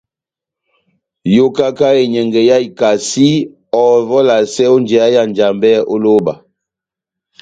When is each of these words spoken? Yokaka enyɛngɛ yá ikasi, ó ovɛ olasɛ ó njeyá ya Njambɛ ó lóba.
Yokaka 1.35 1.87
enyɛngɛ 2.01 2.41
yá 2.49 2.57
ikasi, 2.67 3.27
ó 3.79 3.81
ovɛ 3.95 4.15
olasɛ 4.21 4.63
ó 4.73 4.75
njeyá 4.81 5.05
ya 5.15 5.21
Njambɛ 5.29 5.69
ó 5.93 5.95
lóba. 6.03 6.33